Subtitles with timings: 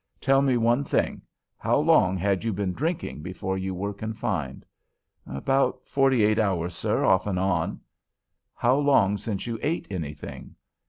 [0.19, 1.21] Tell me one thing:
[1.59, 4.65] how long had you been drinking before you were confined?"
[5.27, 7.79] "About forty eight hours, sir, off and on."
[8.55, 10.55] "How long since you ate anything?"